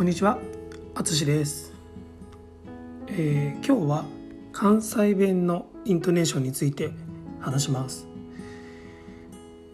[0.00, 0.38] こんにちは、
[0.94, 1.74] あつしです、
[3.08, 4.04] えー今日は
[4.50, 6.90] 関西弁のイントネーションについて
[7.38, 8.06] 話します。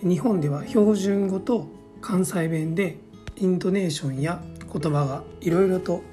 [0.00, 1.66] 日本では標準語と
[2.00, 2.98] 関西弁で
[3.34, 4.40] イントネーションや
[4.72, 6.04] 言葉がいろいろと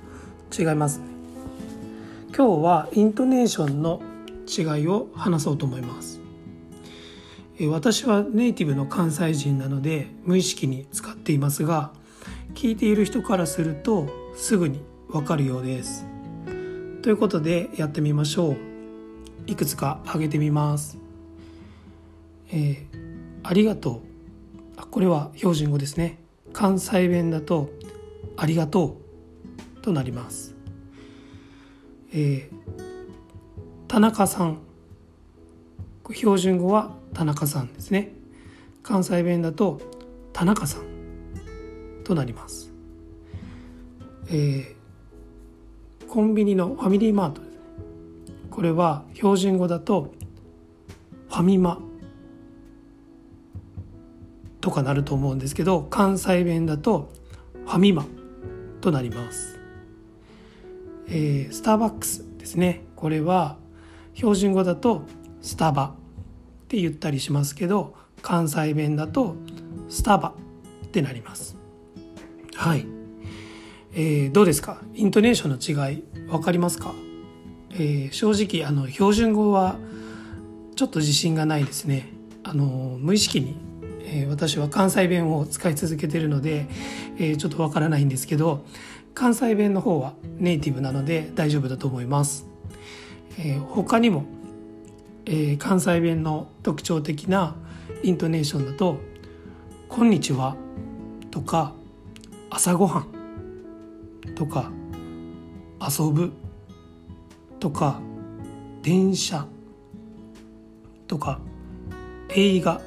[0.57, 1.01] 違います。
[2.35, 4.01] 今日はイントネーションの
[4.47, 6.19] 違いを話そうと思います。
[7.69, 11.91] 私はネイティブの関西人なので無意識に使っていますが
[12.53, 16.05] 聞いている人からするとすぐにわかるようです。
[17.01, 18.57] ということでやってみましょう。
[19.47, 20.97] いくつか挙げてみます。
[22.51, 22.99] えー
[23.41, 23.99] ありがとう。
[24.75, 26.19] あこれは標準語ですね。
[26.51, 27.69] 関西弁だと
[28.35, 28.97] ありがと
[29.77, 29.81] う。
[29.81, 30.55] となります。
[32.13, 32.59] えー
[33.87, 34.59] 田中さん。
[36.11, 38.13] 標準語は田中さんですね。
[38.83, 39.79] 関西弁だと
[40.33, 40.98] 田中さん。
[42.09, 42.73] となります、
[44.29, 44.79] えー
[46.07, 47.59] コンビニのファミリーマートですね。
[48.49, 50.11] これは標準語だと
[51.27, 51.79] ファミマ
[54.59, 57.11] とかなると思うんですけど関西弁だと
[57.67, 58.07] ファミマ
[58.81, 59.59] となります、
[61.09, 62.85] えースターバックスですね。
[62.95, 63.57] これは
[64.15, 65.03] 標準語だと
[65.43, 65.93] スタバ
[66.63, 67.93] って言ったりしますけど
[68.23, 69.35] 関西弁だと
[69.89, 70.33] スタバ
[70.85, 71.58] ってなります。
[72.59, 72.85] はい、
[73.93, 74.81] えーどうですか？
[74.93, 76.93] イントネーションの違い分かりますか、
[77.71, 79.77] えー正直あの標準語は
[80.75, 82.09] ちょっと自信がないですね。
[82.43, 83.55] あの無意識に、
[84.01, 86.67] えー私は関西弁を使い続けているので、
[87.17, 88.65] えーちょっとわからないんですけど
[89.13, 92.45] 関西弁の方はネイティブなので大丈夫だと思います、
[93.37, 94.25] えー他にも、
[95.25, 97.55] えー関西弁の特徴的な
[98.03, 98.97] イントネーションだと
[99.87, 100.57] 「こんにちは」
[101.31, 101.73] とか
[102.49, 103.07] 「朝ごはん」
[104.35, 104.71] とか
[105.79, 106.31] 「遊ぶ」
[107.59, 107.99] とか
[108.81, 109.47] 「電車」
[111.07, 111.39] とか
[112.29, 112.81] 「映画」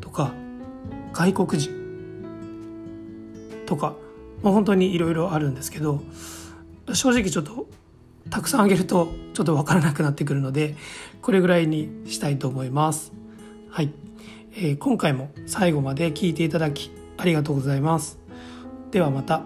[0.00, 0.32] とか
[1.12, 1.72] 「外国人」
[3.66, 3.94] とか
[4.42, 6.02] もう本当にいろいろあるんですけど
[6.92, 7.66] 正直ちょっと
[8.30, 10.76] たくさんあげるとちょっと分からなくなってくるので
[11.22, 13.12] これぐらいにしたいと思います。
[13.70, 13.92] はい、
[14.56, 18.23] えー今回も最後まで聞いていただきありがとうございます。
[18.94, 19.42] ではまた。